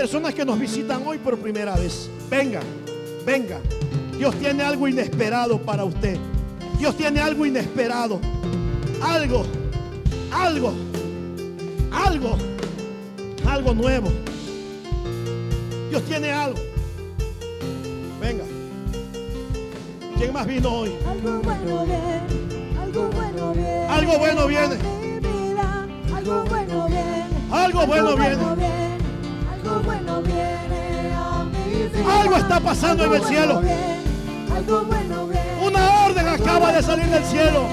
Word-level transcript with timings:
personas 0.00 0.32
que 0.32 0.46
nos 0.46 0.58
visitan 0.58 1.06
hoy 1.06 1.18
por 1.18 1.36
primera 1.36 1.76
vez, 1.76 2.08
vengan, 2.30 2.62
vengan. 3.26 3.60
Dios 4.16 4.34
tiene 4.36 4.62
algo 4.62 4.88
inesperado 4.88 5.60
para 5.60 5.84
usted. 5.84 6.16
Dios 6.78 6.96
tiene 6.96 7.20
algo 7.20 7.44
inesperado. 7.44 8.18
Algo, 9.02 9.44
algo, 10.32 10.72
algo, 11.92 12.38
algo 13.46 13.74
nuevo. 13.74 14.10
Dios 15.90 16.02
tiene 16.04 16.32
algo. 16.32 16.58
Venga. 18.22 18.44
¿Quién 20.16 20.32
más 20.32 20.46
vino 20.46 20.76
hoy? 20.76 20.92
Algo 21.06 21.40
bueno 21.42 21.84
viene, 21.84 22.20
algo 22.80 23.10
bueno 23.10 23.52
viene. 23.52 23.86
Algo 23.86 24.18
bueno 24.18 24.46
viene. 24.46 24.76
Algo 26.14 26.44
bueno 26.46 26.86
viene. 26.88 27.26
Algo 27.52 27.86
bueno 27.86 28.16
viene. 28.16 28.89
Algo 32.08 32.36
está 32.36 32.60
pasando 32.60 33.04
en 33.04 33.14
el 33.14 33.24
cielo. 33.24 33.62
Una 35.62 36.04
orden 36.06 36.28
acaba 36.28 36.72
de 36.72 36.82
salir 36.82 37.06
del 37.06 37.24
cielo. 37.24 37.66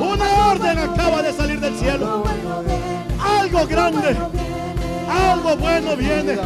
Una 0.00 0.48
orden 0.48 0.78
acaba 0.78 1.22
de 1.22 1.32
salir 1.32 1.60
del 1.60 1.76
cielo. 1.76 2.24
Algo 3.20 3.66
grande. 3.66 4.16
Algo 5.08 5.56
bueno 5.56 5.96
viene. 5.96 6.38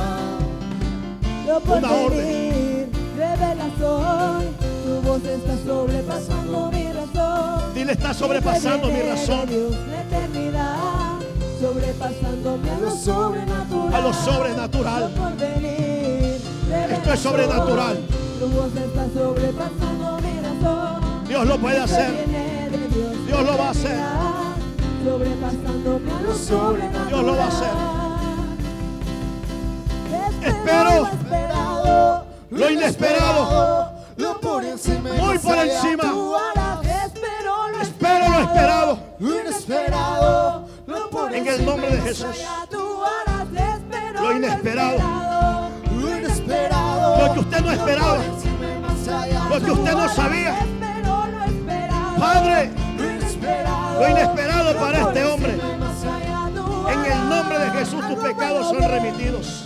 Una 1.67 1.91
orden. 1.93 2.91
revelación. 3.17 4.55
Tu 4.85 5.01
voz 5.01 5.25
está 5.25 5.57
sobrepasando 5.65 6.71
mi 6.73 6.93
razón. 6.93 7.75
Dile, 7.75 7.93
está 7.93 8.15
sobrepasando 8.15 8.89
mi 8.89 9.03
razón. 9.03 9.49
Dios, 9.49 9.75
la 9.91 10.03
eternidad, 10.03 11.21
sobrepasándome 11.61 12.71
a 12.71 12.79
lo 12.79 12.91
sobrenatural. 12.91 13.95
A 13.95 14.01
lo 14.01 14.13
sobrenatural. 14.13 15.11
Esto 16.91 17.13
es 17.13 17.21
sobrenatural. 17.21 17.99
Dios 21.29 21.47
lo 21.47 21.59
puede 21.59 21.79
hacer. 21.79 22.13
Dios, 23.27 23.43
lo 23.45 23.59
va 23.59 23.67
a 23.67 23.71
hacer. 23.71 23.99
Dios 27.09 27.25
lo 27.25 27.37
va 27.37 27.45
a 27.45 27.49
hacer. 27.49 27.95
Espero 30.43 31.09
lo 32.51 32.71
inesperado. 32.71 33.93
Lo 34.17 34.41
por 34.41 34.65
encima. 34.65 35.11
y 35.17 35.21
Muy 35.21 35.39
por 35.39 35.59
encima. 35.59 36.05
Espero 36.83 37.69
lo 37.69 37.81
Espero 37.81 38.29
lo 38.29 39.51
esperado. 39.51 40.69
En 41.33 41.47
el 41.47 41.65
nombre 41.65 41.91
de 41.91 42.01
Jesús. 42.03 42.37
Lo 44.21 44.37
inesperado. 44.37 45.24
Lo 47.25 47.33
que 47.33 47.41
usted 47.41 47.61
no 47.61 47.73
esperaba. 47.73 48.19
Lo 49.49 49.61
que 49.61 49.71
usted 49.71 49.93
no 49.93 50.09
sabía. 50.11 50.57
Padre, 52.19 52.71
Lo 53.99 54.09
inesperado. 54.11 54.77
para 54.77 55.01
este 55.01 55.25
hombre. 55.25 55.59
En 56.93 57.13
el 57.13 57.29
nombre 57.29 57.59
de 57.59 57.71
Jesús 57.71 58.07
tus 58.07 58.19
pecados 58.19 58.69
son 58.69 58.83
remitidos. 58.83 59.65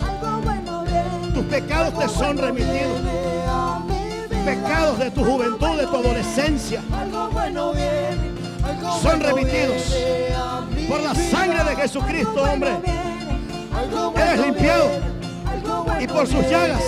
Tus 1.34 1.44
pecados 1.46 1.98
te 1.98 2.08
son 2.08 2.38
remitidos. 2.38 3.00
Pecados 4.44 4.98
de 5.00 5.10
tu 5.10 5.24
juventud, 5.24 5.76
de 5.76 5.86
tu 5.86 5.96
adolescencia. 5.96 6.80
Son 9.02 9.20
remitidos 9.20 9.96
Por 10.88 11.00
la 11.00 11.14
sangre 11.14 11.64
de 11.64 11.76
Jesucristo, 11.76 12.42
hombre. 12.42 12.70
Eres 14.16 14.46
limpiado. 14.46 15.17
Y 16.00 16.06
por 16.06 16.26
sus 16.26 16.48
llagas, 16.48 16.82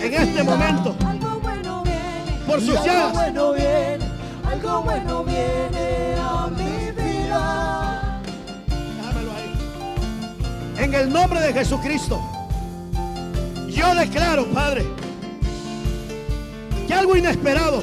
en 0.00 0.14
este 0.14 0.42
momento, 0.44 0.94
por 2.46 2.60
sus 2.60 2.76
Algo 2.76 2.84
llagas, 2.84 3.12
bueno 3.12 3.52
viene. 3.52 3.98
Algo 4.48 4.82
bueno 4.82 5.24
viene 5.24 6.14
a 6.20 6.46
mi 6.46 6.90
vida. 6.92 8.22
Déjamelo 8.96 9.32
ahí. 9.32 10.84
En 10.84 10.94
el 10.94 11.12
nombre 11.12 11.40
de 11.40 11.52
Jesucristo, 11.52 12.20
yo 13.68 13.94
declaro, 13.96 14.46
Padre, 14.46 14.86
que 16.86 16.94
algo 16.94 17.16
inesperado 17.16 17.82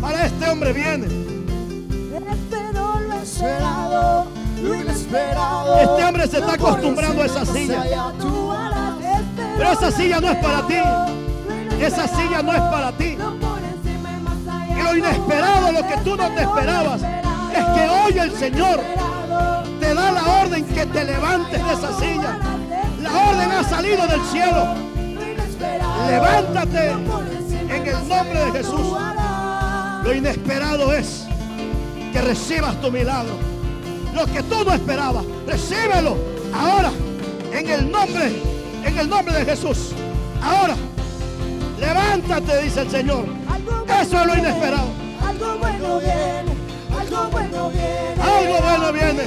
para 0.00 0.26
este 0.26 0.48
hombre 0.48 0.72
viene. 0.72 1.06
Espero 2.32 3.00
lo 3.00 3.14
Esperado. 3.22 4.26
Lo 4.62 4.74
inesperado. 4.74 5.78
Este 5.78 6.04
hombre 6.04 6.26
se 6.26 6.38
está 6.38 6.54
acostumbrando 6.54 7.22
a 7.22 7.26
esa 7.26 7.46
silla. 7.46 7.84
Pero 9.56 9.72
esa 9.72 9.90
silla 9.90 10.20
no 10.20 10.30
es 10.30 10.36
para 10.38 10.66
ti. 10.66 10.76
Esa 11.80 12.08
silla 12.08 12.42
no 12.42 12.52
es 12.52 12.60
para 12.60 12.92
ti. 12.92 13.16
Lo 14.82 14.96
inesperado, 14.96 15.72
lo 15.72 15.86
que 15.86 15.96
tú 16.04 16.16
no 16.16 16.28
te 16.30 16.42
esperabas, 16.42 17.02
es 17.02 17.64
que 17.74 17.88
hoy 17.88 18.18
el 18.18 18.32
Señor 18.32 18.80
te 19.80 19.94
da 19.94 20.12
la 20.12 20.22
orden 20.42 20.64
que 20.66 20.86
te 20.86 21.04
levantes 21.04 21.64
de 21.64 21.72
esa 21.72 21.98
silla. 21.98 22.38
La 23.02 23.30
orden 23.30 23.50
ha 23.50 23.64
salido 23.64 24.06
del 24.06 24.22
cielo. 24.26 24.74
Levántate 26.06 26.90
en 26.90 27.86
el 27.86 28.08
nombre 28.08 28.44
de 28.44 28.52
Jesús. 28.52 28.96
Lo 30.04 30.14
inesperado 30.14 30.92
es 30.92 31.24
que 32.12 32.20
recibas 32.20 32.80
tu 32.80 32.90
milagro. 32.90 33.34
Lo 34.14 34.26
que 34.26 34.42
tú 34.44 34.64
no 34.64 34.72
esperabas, 34.72 35.24
recíbelo 35.46 36.16
ahora 36.54 36.92
en 37.52 37.68
el 37.68 37.90
nombre, 37.90 38.40
en 38.84 38.98
el 38.98 39.08
nombre 39.08 39.34
de 39.34 39.44
Jesús. 39.44 39.92
Ahora, 40.42 40.76
levántate, 41.78 42.62
dice 42.62 42.82
el 42.82 42.90
Señor. 42.90 43.24
Eso 44.00 44.20
es 44.20 44.26
lo 44.26 44.36
inesperado. 44.36 44.88
Algo 45.26 45.58
bueno 45.58 45.98
viene, 45.98 46.52
algo 46.98 47.30
bueno 47.30 47.70
viene. 47.70 48.22
Algo 48.22 48.60
bueno 48.62 48.92
viene. 48.92 49.22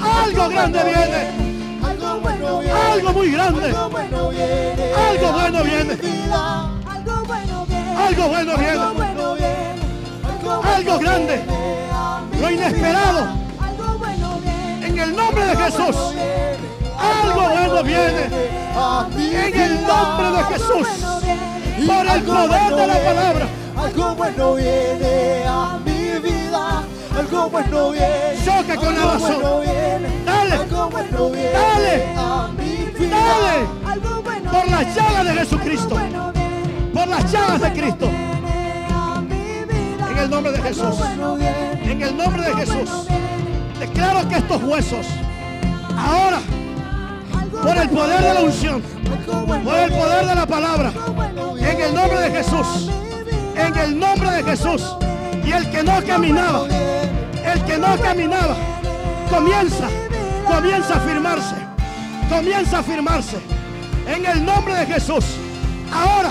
Algo 0.00 0.48
grande 0.48 0.84
viene. 0.84 1.50
Algo 1.84 2.20
bueno 2.20 2.58
viene. 2.60 2.72
Algo 2.72 3.12
muy 3.12 3.30
grande. 3.32 3.66
Algo 3.66 3.90
bueno 3.90 4.30
viene. 4.30 4.94
Algo 4.94 5.32
bueno 5.32 5.64
viene. 5.64 5.92
Algo 7.96 8.28
bueno 8.28 8.56
viene. 8.56 8.70
Algo 8.70 8.94
bueno 8.94 9.34
viene. 9.34 9.80
Algo 10.76 10.98
grande. 10.98 11.44
Lo 12.40 12.50
inesperado. 12.50 13.28
Algo 13.60 13.98
bueno 13.98 14.40
viene. 14.40 14.86
En 14.86 14.98
el 14.98 15.16
nombre 15.16 15.44
de 15.44 15.56
Jesús. 15.56 15.96
Algo 16.98 17.48
bueno 17.48 17.82
viene. 17.82 18.59
En 18.72 19.60
el 19.60 19.86
nombre 19.86 20.30
de 20.30 20.44
Jesús. 20.44 20.88
Por 21.86 22.06
el 22.06 22.22
poder 22.22 22.74
de 22.74 22.86
la 22.86 23.04
palabra. 23.04 23.48
Algo 23.76 24.14
bueno 24.14 24.54
viene 24.54 25.44
a 25.46 25.78
mi 25.84 26.18
vida. 26.20 26.82
Algo 27.16 27.50
bueno 27.50 27.90
viene. 27.90 28.44
Choca 28.44 28.76
con 28.76 28.94
la 28.94 29.16
viene. 29.60 30.24
Dale. 30.24 30.52
Algo 30.54 30.90
bueno 30.90 31.30
viene 31.30 31.52
Dale. 31.52 32.14
a 32.16 32.48
mi 32.56 32.76
vida. 32.98 33.16
Dale. 33.16 33.66
Por 34.50 34.70
las 34.70 34.94
llagas 34.94 35.24
de 35.24 35.34
Jesucristo. 35.34 35.96
Por 36.94 37.08
las 37.08 37.32
llagas 37.32 37.60
de 37.60 37.72
Cristo. 37.72 38.06
En 40.10 40.18
el 40.18 40.30
nombre 40.30 40.52
de 40.52 40.62
Jesús. 40.62 40.94
En 41.82 42.02
el 42.02 42.16
nombre 42.16 42.42
de 42.42 42.54
Jesús. 42.54 42.90
Declaro 43.80 44.28
que 44.28 44.36
estos 44.36 44.62
huesos, 44.62 45.06
ahora, 45.96 46.40
por 47.62 47.76
el 47.76 47.88
poder 47.90 48.22
de 48.22 48.34
la 48.34 48.40
unción, 48.40 48.82
por 49.64 49.78
el 49.78 49.92
poder 49.92 50.26
de 50.26 50.34
la 50.34 50.46
palabra, 50.46 50.92
en 51.58 51.80
el 51.80 51.94
nombre 51.94 52.20
de 52.20 52.30
Jesús, 52.30 52.90
en 53.56 53.76
el 53.76 53.98
nombre 53.98 54.30
de 54.30 54.42
Jesús, 54.42 54.96
y 55.44 55.52
el 55.52 55.70
que 55.70 55.82
no 55.82 56.02
caminaba, 56.06 56.66
el 57.44 57.64
que 57.64 57.78
no 57.78 57.96
caminaba, 57.98 58.56
comienza, 59.30 59.88
comienza 60.48 60.96
a 60.96 61.00
firmarse, 61.00 61.56
comienza 62.28 62.78
a 62.78 62.82
firmarse, 62.82 63.38
en 64.06 64.26
el 64.26 64.44
nombre 64.44 64.74
de 64.74 64.86
Jesús, 64.86 65.24
ahora, 65.92 66.30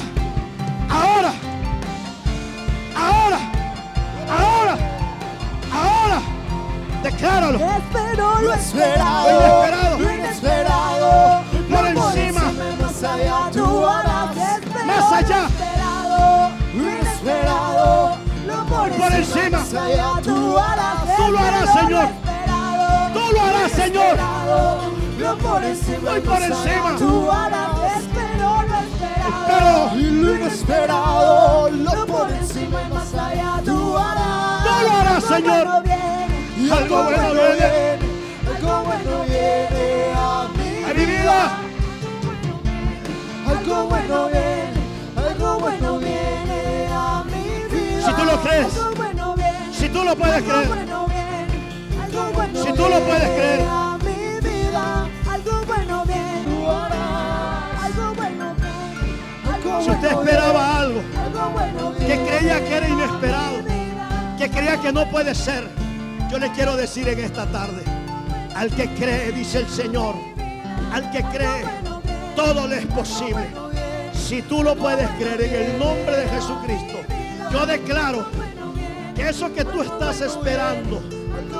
ahora, 0.89 1.31
ahora, 2.95 3.39
ahora, 4.29 4.77
ahora, 5.71 6.21
decláralo. 7.03 7.59
Lo 7.59 8.53
esperado. 8.53 9.99
Lo 9.99 10.13
inesperado. 10.13 10.68
Más 19.71 19.83
allá. 19.83 20.13
Tú 20.23 20.57
harás. 20.57 21.15
Tú 21.15 21.31
lo 21.31 21.39
harás, 21.39 21.73
Señor. 21.73 22.07
Tú 23.13 23.19
lo 23.33 23.41
harás, 23.41 23.71
Señor. 23.71 24.17
Lo 25.19 25.37
por 25.37 25.63
encima. 25.63 26.09
Voy 26.11 26.21
por 26.21 26.41
encima. 26.41 26.95
Tú 26.97 27.31
harás. 27.31 27.69
Espero 27.97 28.63
lo 28.67 28.77
esperado. 28.79 29.95
Y 29.95 30.03
lo 30.03 30.35
inesperado. 30.35 31.69
Lo 31.69 32.05
por 32.07 32.31
encima 32.31 32.81
y 32.81 32.93
más 32.93 33.13
allá. 33.13 33.61
Tú 33.63 33.97
harás. 33.97 34.63
tú 34.63 34.87
lo 34.87 34.95
harás, 34.95 35.23
Señor. 35.23 35.83
Y 36.57 36.69
Algo 36.71 37.03
bueno 37.03 37.33
viene. 37.33 37.99
Algo 38.55 38.83
bueno 38.83 39.23
viene 39.27 40.13
a 40.15 40.47
mi 40.57 41.05
vida. 41.05 41.57
Algo 43.47 43.83
bueno 43.85 44.27
viene, 44.27 44.73
algo 45.15 45.59
bueno 45.59 45.97
viene 45.99 46.87
a 46.91 47.23
mi 47.23 47.75
vida. 47.75 48.05
Si 48.05 48.13
tú 48.13 48.25
lo 48.25 48.41
crees, 48.41 48.88
si 49.79 49.87
tú 49.87 50.03
lo 50.03 50.15
puedes 50.15 50.35
algo 50.35 50.49
creer, 50.49 50.67
bueno 50.67 51.07
viene, 51.07 52.03
algo 52.03 52.31
bueno 52.33 52.63
Si 52.63 52.73
tú 52.73 52.81
lo 52.81 52.99
puedes 52.99 53.29
creer. 53.29 53.61
a 53.61 53.97
mi 53.97 54.49
vida. 54.49 55.07
Algo 55.31 55.65
bueno 55.65 56.05
viene, 56.05 56.67
algo 57.81 58.13
bueno 58.15 58.55
viene, 58.55 59.55
algo 59.55 59.81
si 59.81 59.89
usted 59.91 60.11
esperaba 60.11 60.79
algo 60.79 61.01
que 61.97 62.25
creía 62.25 62.65
que 62.65 62.75
era 62.75 62.89
inesperado, 62.89 63.57
que 64.37 64.49
creía 64.49 64.81
que 64.81 64.91
no 64.91 65.09
puede 65.09 65.33
ser, 65.33 65.65
yo 66.29 66.39
le 66.39 66.51
quiero 66.51 66.75
decir 66.75 67.07
en 67.07 67.19
esta 67.19 67.45
tarde, 67.45 67.83
al 68.55 68.69
que 68.71 68.89
cree, 68.95 69.31
dice 69.31 69.59
el 69.59 69.69
Señor, 69.69 70.15
al 70.91 71.09
que 71.11 71.23
cree, 71.23 71.63
todo 72.35 72.67
le 72.67 72.79
es 72.79 72.85
posible. 72.87 73.47
Si 74.13 74.41
tú 74.41 74.61
lo 74.63 74.75
puedes 74.75 75.09
creer 75.11 75.41
en 75.41 75.71
el 75.71 75.79
nombre 75.79 76.17
de 76.17 76.27
Jesucristo, 76.29 76.99
yo 77.51 77.65
declaro 77.65 78.25
que 79.19 79.27
eso 79.27 79.53
que 79.53 79.65
tú 79.65 79.81
estás 79.81 80.21
esperando, 80.21 81.01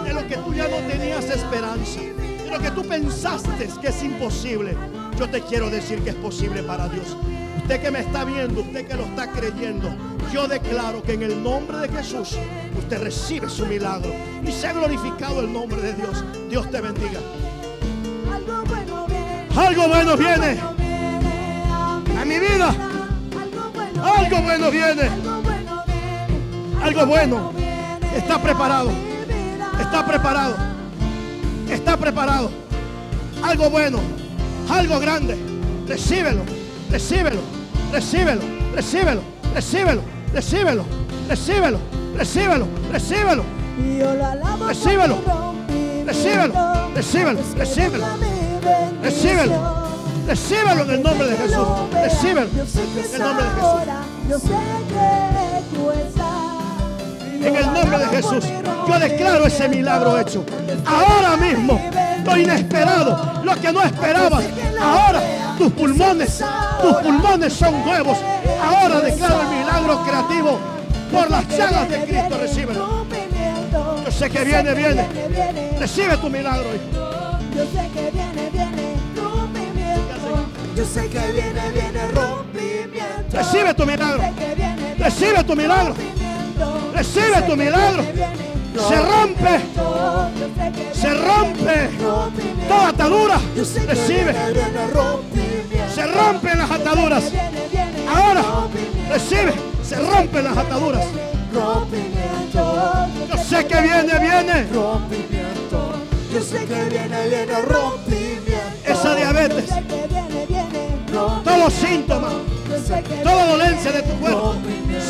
de 0.06 0.14
lo 0.14 0.26
que 0.26 0.38
tú 0.38 0.54
ya 0.54 0.70
no 0.70 0.78
tenías 0.88 1.26
esperanza, 1.26 2.00
de 2.00 2.50
lo 2.50 2.58
que 2.58 2.72
tú 2.72 2.84
pensaste 2.84 3.68
que 3.82 3.90
es 3.90 4.02
imposible, 4.02 4.78
yo 5.18 5.30
te 5.30 5.42
quiero 5.42 5.70
decir 5.70 6.02
que 6.02 6.12
es 6.12 6.16
posible 6.16 6.64
para 6.64 6.88
Dios. 6.88 7.18
Usted 7.58 7.82
que 7.82 7.92
me 7.92 8.00
está 8.00 8.24
viendo, 8.24 8.62
usted 8.62 8.88
que 8.88 8.94
lo 8.96 9.04
está 9.04 9.30
creyendo, 9.32 9.90
yo 10.32 10.48
declaro 10.48 11.04
que 11.04 11.14
en 11.14 11.24
el 11.24 11.44
nombre 11.44 11.80
de 11.80 11.90
Jesús 11.90 12.38
usted 12.78 13.04
recibe 13.04 13.50
su 13.50 13.66
milagro 13.66 14.14
y 14.42 14.54
sea 14.54 14.72
glorificado 14.72 15.42
el 15.42 15.52
nombre 15.52 15.82
de 15.82 15.94
Dios. 15.96 16.24
Dios 16.50 16.72
te 16.72 16.80
bendiga. 16.80 17.20
Algo 18.38 18.64
bueno 18.64 19.06
viene, 19.06 19.50
Algo 19.58 19.88
bueno 19.90 20.18
viene 20.18 20.60
a 22.18 22.26
mi 22.26 22.40
vida. 22.40 22.74
Algo 24.02 24.42
bueno 24.44 24.72
viene. 24.72 25.39
Algo 26.82 27.06
bueno 27.06 27.52
Está 28.16 28.42
preparado. 28.42 28.90
Está 29.80 30.06
preparado. 30.06 30.56
Está 31.70 31.98
preparado. 31.98 32.50
Algo 33.44 33.70
bueno. 33.70 34.00
Algo 34.70 35.00
grande. 35.00 35.38
Recíbelo. 35.88 36.42
Recíbelo. 36.90 37.42
Recíbelo. 37.92 38.42
Recíbelo. 38.76 39.22
Recíbelo. 39.54 40.02
Recíbelo. 40.34 40.84
Recíbelo. 41.28 41.80
Recíbelo. 42.18 42.68
Recíbelo. 42.92 43.44
Recíbelo. 44.68 45.18
Recíbelo. 46.06 46.54
Recíbelo. 46.96 47.40
Recíbelo. 47.58 48.06
Recíbelo. 49.02 49.80
Recíbelo 50.28 50.84
en 50.84 50.92
el 50.92 51.04
nombre 51.04 51.28
de 51.28 51.38
Jesús. 51.38 51.68
Recíbelo. 51.92 52.50
En 52.50 53.14
el 53.14 53.22
nombre 53.22 53.46
de 53.46 53.52
Jesús. 54.30 54.52
En 57.42 57.56
el 57.56 57.74
nombre 57.74 57.98
de 57.98 58.06
Jesús, 58.08 58.44
yo 58.88 59.00
declaro 59.00 59.46
ese 59.46 59.68
milagro 59.70 60.20
hecho. 60.20 60.44
Ahora 60.86 61.38
mismo, 61.38 61.80
lo 62.26 62.38
inesperado, 62.38 63.42
lo 63.44 63.56
que 63.56 63.72
no 63.72 63.82
esperabas. 63.82 64.44
Ahora 64.82 65.22
tus 65.58 65.72
pulmones, 65.74 66.44
tus 66.82 66.94
pulmones 66.98 67.54
son 67.54 67.86
nuevos. 67.86 68.18
Ahora 68.62 69.02
declaro 69.02 69.42
el 69.42 69.48
milagro 69.60 70.04
creativo 70.04 70.60
por 71.12 71.30
las 71.30 71.48
llagas 71.50 71.90
de 71.90 72.04
Cristo. 72.04 72.38
Recíbelo. 72.40 73.06
Yo 74.06 74.12
sé 74.12 74.30
que 74.30 74.44
viene, 74.44 74.74
viene. 74.74 75.08
Recibe 75.80 76.18
tu 76.18 76.30
milagro, 76.30 76.66
hijo. 76.76 77.10
Yo 77.56 77.64
sé 77.66 77.90
que 77.94 78.12
viene, 78.12 78.50
viene. 78.52 78.90
Yo 80.76 80.86
sé 80.86 81.10
que 81.10 81.20
viene, 81.34 81.72
viene 81.74 82.08
rompimiento. 82.14 83.38
Recibe 83.38 83.74
tu 83.74 83.86
milagro. 83.86 84.24
Recibe 84.98 85.44
tu 85.44 85.56
milagro. 85.56 85.94
Recibe 86.94 87.42
tu 87.48 87.56
milagro. 87.56 88.04
Se 88.88 88.96
rompe. 89.02 89.60
Se 90.94 91.14
rompe. 91.14 91.90
Toda 92.68 92.88
atadura. 92.90 93.40
Recibe. 93.56 94.36
Se 95.94 96.08
rompen 96.08 96.58
las 96.58 96.72
ataduras. 96.72 97.24
Ahora. 98.08 98.44
Recibe. 99.10 99.54
Se 99.84 99.96
rompen 99.96 100.44
las 100.44 100.58
ataduras. 100.58 101.06
Yo 103.30 103.38
sé 103.38 103.66
que 103.66 103.82
viene, 103.82 104.20
viene. 104.20 104.68
Yo 106.34 106.42
sé 106.42 106.66
que 106.66 106.84
viene, 106.86 107.28
viene. 107.28 107.54
Esa 108.86 109.16
diabetes. 109.16 109.66
Todos 111.44 111.60
los 111.60 111.74
síntomas. 111.74 112.34
Toda 113.24 113.46
dolencia 113.46 113.92
de 113.92 114.02
tu 114.04 114.14
cuerpo 114.20 114.56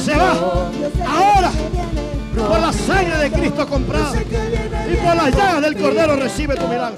se 0.04 0.16
va 0.16 0.31
ahora 1.07 1.51
por 2.36 2.60
la 2.60 2.74
sangre 2.74 3.18
de 3.18 3.31
Cristo 3.31 3.68
comprada 3.68 4.13
y 4.21 4.95
por 4.95 5.16
las 5.16 5.36
llagas 5.36 5.62
del 5.62 5.77
Cordero 5.77 6.16
recibe 6.16 6.56
tu 6.56 6.68
milagro. 6.68 6.95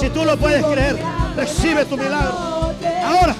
Si 0.00 0.08
tú 0.10 0.24
lo 0.24 0.36
puedes 0.36 0.64
creer, 0.64 0.96
recibe 1.36 1.84
tu 1.84 1.96
milagro. 1.96 2.72
Ahora. 3.04 3.34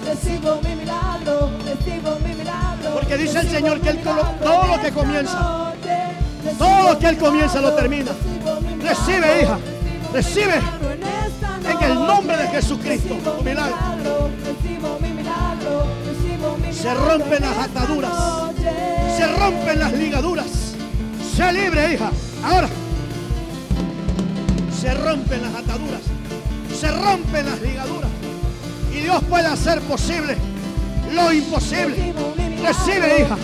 Porque 2.95 3.17
dice 3.17 3.41
el 3.41 3.51
Señor 3.51 3.81
que 3.81 3.91
él, 3.91 3.99
todo 3.99 4.67
lo 4.67 4.81
que 4.81 4.93
comienza, 4.93 5.73
todo 6.59 6.83
lo 6.91 6.99
que 6.99 7.07
Él 7.09 7.19
comienza 7.19 7.61
lo 7.61 7.73
termina. 7.75 8.13
Recibe, 8.81 9.43
hija. 9.43 9.59
Recibe 10.13 10.61
el 11.85 12.07
nombre 12.07 12.37
de. 12.37 12.45
Jesucristo 12.49 13.17
milagro. 13.45 14.31
Se 16.71 16.95
rompen 16.95 17.43
en 17.43 17.51
las 17.51 17.59
ataduras. 17.59 18.13
Se 19.17 19.27
rompen 19.27 19.79
las 19.81 19.93
ligaduras. 19.93 20.47
Sea 21.35 21.51
libre, 21.51 21.95
hija. 21.95 22.11
Ahora. 22.45 22.69
Se 24.81 24.95
rompen 24.95 25.43
las 25.43 25.55
ataduras. 25.55 26.01
Se 26.79 26.91
rompen 26.91 27.47
las 27.47 27.61
ligaduras. 27.61 28.11
Y 28.93 29.01
Dios 29.01 29.23
puede 29.25 29.47
hacer 29.47 29.81
posible 29.81 30.37
lo 31.15 31.33
imposible. 31.33 32.15
Recibe, 32.63 33.21
hija. 33.21 33.37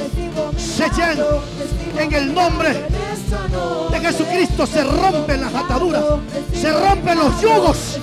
Se 0.57 0.89
llena. 0.91 1.25
En 1.99 2.13
el 2.13 2.35
nombre 2.35 2.87
de 3.91 4.01
Jesucristo 4.01 4.67
se 4.67 4.85
rompen 4.85 5.41
las 5.41 5.55
ataduras. 5.55 6.05
Se 6.53 6.73
rompen 6.73 7.19
los 7.19 7.41
yugos 7.41 8.00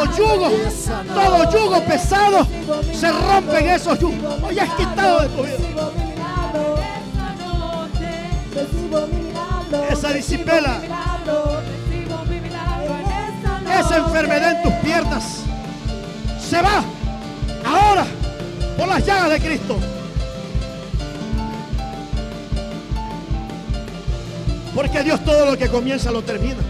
todo 0.00 0.16
yugo, 0.16 0.50
todo 1.14 1.50
yugo 1.50 1.84
pesado, 1.84 2.46
se 2.92 3.10
rompen 3.10 3.68
esos 3.68 3.98
yugos. 3.98 4.42
Hoy 4.42 4.58
has 4.58 4.70
quitado 4.74 5.20
de 5.20 5.28
tu 5.28 5.42
vida. 5.42 5.56
Esa 9.90 10.12
disipela, 10.12 10.80
esa 13.78 13.96
enfermedad 13.98 14.52
en 14.52 14.62
tus 14.62 14.72
piernas, 14.74 15.24
se 16.40 16.62
va 16.62 16.82
ahora 17.64 18.06
por 18.78 18.88
las 18.88 19.04
llagas 19.04 19.30
de 19.30 19.40
Cristo. 19.40 19.76
Porque 24.74 25.02
Dios 25.02 25.20
todo 25.24 25.46
lo 25.46 25.58
que 25.58 25.68
comienza 25.68 26.10
lo 26.10 26.22
termina. 26.22 26.60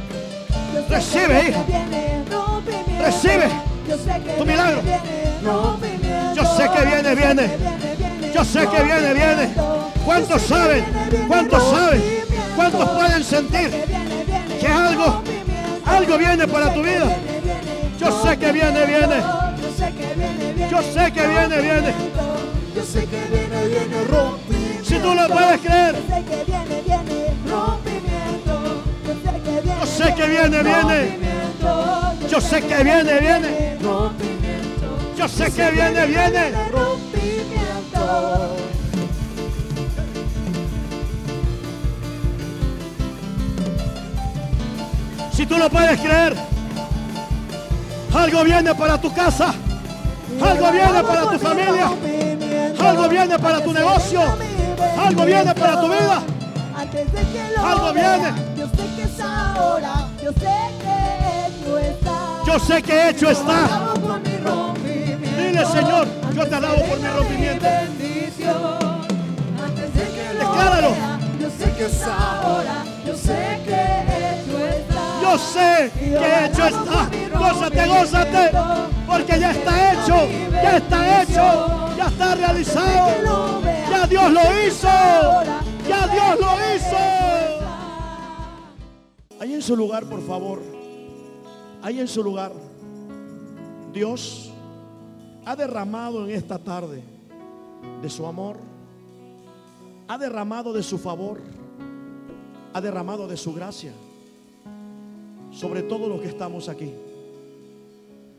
Recibe, 0.89 1.49
hija. 1.49 2.10
Recibe 3.03 3.49
tu 4.39 4.45
milagro. 4.45 4.83
Yo 6.35 6.45
sé 6.57 6.69
que 6.71 6.87
viene, 6.87 7.15
viene. 7.15 7.51
Yo 8.35 8.45
sé 8.45 8.67
que 8.67 8.83
viene, 8.83 9.15
viene. 9.15 9.55
¿Cuántos 10.05 10.43
saben? 10.43 10.85
¿Cuántos 11.29 11.63
saben? 11.71 12.03
¿Cuántos 12.57 12.89
pueden 12.91 13.25
sentir 13.25 13.71
Que 14.61 14.67
algo, 14.67 15.23
algo 15.87 16.19
viene 16.19 16.47
para 16.47 16.75
tu 16.75 16.83
vida? 16.83 17.17
Yo 17.99 18.23
sé 18.23 18.37
que 18.39 18.53
viene, 18.53 18.87
viene. 18.87 19.17
Yo 20.71 20.83
sé 20.83 21.13
que 21.13 21.27
viene, 21.27 21.61
viene 21.61 21.95
Yo 22.75 22.83
sé 22.83 23.07
que 23.07 23.19
viene, 23.27 23.67
viene. 23.69 24.05
Rompimiento. 24.09 24.85
Si 24.85 24.99
tú 24.99 25.15
lo 25.15 25.29
puedes 25.29 25.61
creer, 25.61 25.97
Yo 25.97 26.03
sé 26.03 26.25
que 26.25 26.45
viene, 26.45 26.83
viene. 26.83 27.21
Yo 29.81 29.87
sé 29.87 30.15
que 30.15 30.27
viene, 30.29 30.63
viene. 30.63 31.19
Yo 32.31 32.41
sé 32.41 32.63
que 32.63 32.85
viene, 32.85 33.19
viene. 33.19 33.77
Yo 35.17 35.29
sé 35.29 35.53
que 35.53 35.71
viene, 35.73 36.07
viene. 36.07 36.53
Si 45.33 45.47
tú 45.47 45.59
lo 45.59 45.69
puedes 45.69 46.01
creer, 46.01 46.37
algo 48.15 48.45
viene 48.45 48.75
para 48.75 49.01
tu 49.01 49.13
casa, 49.13 49.53
algo 50.41 50.71
viene 50.71 51.03
para 51.03 51.31
tu 51.31 51.39
familia, 51.39 51.91
algo 52.79 53.09
viene 53.09 53.39
para 53.39 53.65
tu 53.65 53.73
negocio, 53.73 54.21
algo 54.99 55.25
viene 55.25 55.55
para 55.55 55.81
tu 55.81 55.89
vida. 55.89 56.23
Algo 57.63 57.93
viene. 57.93 58.33
Yo 58.57 58.67
sé 58.69 58.97
que 58.97 59.03
es 59.03 59.21
ahora, 59.21 60.09
yo 60.23 60.33
sé 60.33 60.57
que 60.81 61.47
hecho 61.47 61.79
está. 61.79 62.10
Yo 62.53 62.59
sé 62.59 62.83
que 62.83 63.11
hecho 63.11 63.31
está. 63.31 63.95
Dile, 65.37 65.65
Señor, 65.67 66.09
yo 66.35 66.49
te 66.49 66.55
alabo 66.57 66.83
por 66.83 66.99
mi 66.99 67.07
rompimiento. 67.07 67.67
Decláralo. 70.33 70.97
yo 71.41 71.49
sé 71.49 71.73
que 71.77 71.85
es 71.87 72.03
ahora. 72.03 72.85
Yo 73.07 73.15
sé 73.17 73.61
que 73.65 73.81
hecho 74.19 74.59
está. 74.67 75.21
Yo 75.23 75.39
sé 75.39 75.93
que 75.95 76.45
hecho 76.45 76.67
está. 76.67 77.09
Gózate, 77.39 77.87
gózate. 77.87 78.51
Porque 79.07 79.39
ya 79.39 79.53
está 79.53 79.93
hecho. 79.93 80.29
Ya 80.51 80.77
está 80.79 81.23
hecho. 81.23 81.95
Ya 81.97 82.07
está 82.09 82.35
realizado. 82.35 83.63
Ya 83.89 84.07
Dios 84.09 84.33
lo 84.33 84.41
hizo. 84.67 84.89
Ya 85.89 86.07
Dios 86.09 86.41
lo 86.41 86.57
hizo. 86.75 86.99
Ahí 89.41 89.55
en 89.55 89.63
su 89.63 89.77
lugar, 89.77 90.03
por 90.07 90.27
favor. 90.27 90.80
Ahí 91.83 91.99
en 91.99 92.09
su 92.09 92.23
lugar. 92.23 92.53
Dios 93.93 94.53
ha 95.45 95.57
derramado 95.57 96.27
en 96.27 96.35
esta 96.35 96.59
tarde 96.59 97.03
de 98.03 98.11
su 98.11 98.27
amor. 98.27 98.57
Ha 100.09 100.19
derramado 100.19 100.73
de 100.73 100.83
su 100.83 100.99
favor. 100.99 101.41
Ha 102.73 102.81
derramado 102.81 103.27
de 103.27 103.37
su 103.37 103.53
gracia 103.53 103.93
sobre 105.51 105.83
todos 105.83 106.09
los 106.09 106.21
que 106.21 106.29
estamos 106.29 106.69
aquí. 106.69 106.93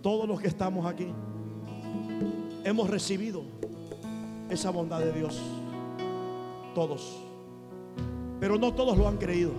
Todos 0.02 0.28
los 0.28 0.40
que 0.40 0.48
estamos 0.48 0.86
aquí 0.86 1.08
hemos 2.64 2.90
recibido 2.90 3.44
esa 4.50 4.70
bondad 4.70 5.00
de 5.00 5.12
Dios. 5.12 5.40
Todos. 6.74 7.18
Pero 8.40 8.58
no 8.58 8.74
todos 8.74 8.98
lo 8.98 9.08
han 9.08 9.18
creído. 9.18 9.52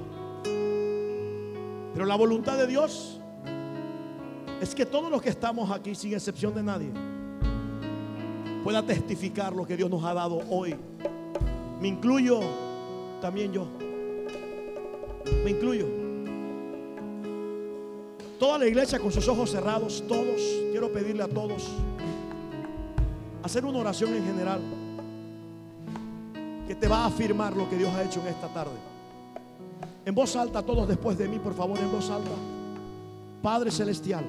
Pero 1.93 2.07
la 2.07 2.17
voluntad 2.17 2.57
de 2.57 2.67
Dios 2.67 3.21
es 4.63 4.77
que 4.77 4.87
todos 4.87 5.11
los 5.11 5.21
que 5.21 5.29
estamos 5.29 5.69
aquí, 5.73 5.93
sin 5.93 6.15
excepción 6.15 6.55
de 6.55 6.63
nadie, 6.63 6.93
pueda 8.63 8.81
testificar 8.81 9.53
lo 9.53 9.67
que 9.67 9.77
Dios 9.77 9.91
nos 9.91 10.05
ha 10.05 10.15
dado 10.15 10.41
hoy. 10.51 10.77
Me 11.81 11.89
incluyo 11.89 12.39
también 13.21 13.53
yo. 13.53 13.67
Me 15.45 15.51
incluyo. 15.51 15.89
Toda 18.39 18.59
la 18.59 18.69
iglesia 18.69 19.01
con 19.01 19.11
sus 19.11 19.27
ojos 19.27 19.51
cerrados, 19.51 20.05
todos, 20.07 20.41
quiero 20.71 20.93
pedirle 20.93 21.25
a 21.25 21.29
todos, 21.29 21.69
hacer 23.43 23.65
una 23.65 23.79
oración 23.79 24.15
en 24.15 24.25
general 24.25 24.61
que 26.69 26.77
te 26.77 26.87
va 26.87 26.99
a 26.99 27.07
afirmar 27.07 27.57
lo 27.57 27.69
que 27.69 27.77
Dios 27.77 27.93
ha 27.95 28.05
hecho 28.05 28.21
en 28.21 28.29
esta 28.29 28.47
tarde. 28.47 28.79
En 30.05 30.15
voz 30.15 30.37
alta, 30.37 30.63
todos 30.63 30.87
después 30.87 31.19
de 31.19 31.27
mí, 31.27 31.41
por 31.41 31.53
favor, 31.53 31.77
en 31.81 31.91
voz 31.91 32.09
alta. 32.11 32.31
Padre 33.43 33.73
Celestial, 33.73 34.25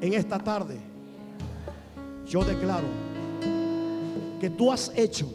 en 0.00 0.14
esta 0.14 0.38
tarde 0.38 0.78
yo 2.26 2.44
declaro 2.44 2.86
que 4.40 4.50
tú 4.50 4.70
has 4.70 4.92
hecho 4.94 5.28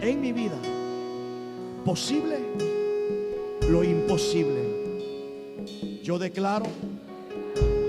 en 0.00 0.20
mi 0.20 0.32
vida 0.32 0.56
posible 1.84 2.38
lo 3.68 3.84
imposible. 3.84 6.00
Yo 6.02 6.18
declaro 6.18 6.66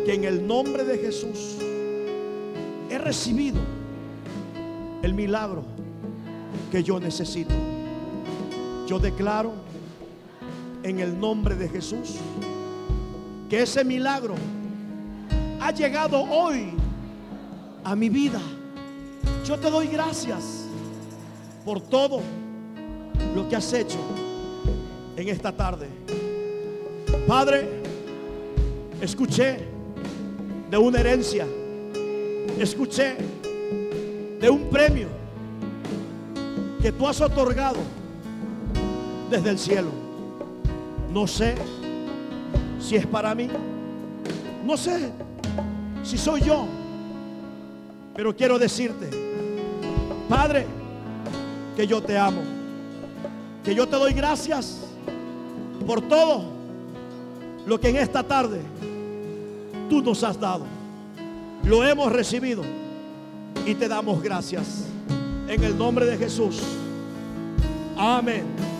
que 0.06 0.14
en 0.14 0.26
el 0.26 0.46
nombre 0.46 0.84
de 0.84 0.98
Jesús 0.98 1.58
he 2.90 2.98
recibido 2.98 3.60
el 5.02 5.14
milagro 5.14 5.64
que 6.72 6.84
yo 6.84 7.00
necesito. 7.00 7.54
Yo 8.88 9.00
declaro 9.00 9.54
en 10.84 11.00
el 11.00 11.20
nombre 11.20 11.56
de 11.56 11.70
Jesús 11.70 12.16
que 13.50 13.64
ese 13.64 13.84
milagro 13.84 14.36
llegado 15.72 16.22
hoy 16.22 16.74
a 17.84 17.96
mi 17.96 18.10
vida. 18.10 18.40
Yo 19.46 19.58
te 19.58 19.70
doy 19.70 19.88
gracias 19.88 20.66
por 21.66 21.80
todo 21.82 22.22
lo 23.36 23.48
que 23.48 23.56
has 23.56 23.72
hecho 23.74 24.00
en 25.16 25.30
esta 25.30 25.51
tarde. 25.51 25.88
Padre, 27.28 27.82
escuché 29.01 29.60
de 30.70 30.78
una 30.78 31.00
herencia, 31.00 31.46
escuché 32.60 33.16
de 34.40 34.50
un 34.50 34.70
premio 34.70 35.08
que 36.82 36.92
tú 36.92 37.08
has 37.08 37.22
otorgado 37.22 37.80
desde 39.30 39.50
el 39.50 39.60
cielo. 39.60 39.90
No 41.13 41.28
sé 41.28 41.56
si 42.80 42.96
es 42.96 43.06
para 43.06 43.36
mí, 43.36 43.50
no 44.66 44.78
sé 44.78 45.12
si 46.03 46.17
soy 46.17 46.41
yo, 46.41 46.65
pero 48.15 48.36
quiero 48.36 48.60
decirte, 48.60 49.10
Padre, 50.27 50.65
que 51.75 51.88
yo 51.88 52.01
te 52.01 52.17
amo, 52.17 52.41
que 53.63 53.74
yo 53.74 53.88
te 53.88 53.96
doy 53.96 54.13
gracias 54.13 54.79
por 55.86 56.01
todo 56.01 56.43
lo 57.65 57.79
que 57.79 57.89
en 57.89 57.98
esta 57.98 58.24
tarde 58.24 58.62
tú 59.89 60.01
nos 60.01 60.24
has 60.24 60.39
dado. 60.39 60.65
Lo 61.63 61.86
hemos 61.86 62.12
recibido 62.12 62.63
y 63.65 63.75
te 63.75 63.88
damos 63.88 64.22
gracias. 64.22 64.86
En 65.48 65.63
el 65.63 65.77
nombre 65.77 66.05
de 66.05 66.17
Jesús. 66.17 66.62
Amén. 67.98 68.71